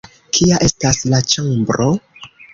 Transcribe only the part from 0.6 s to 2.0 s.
estas la ĉambro?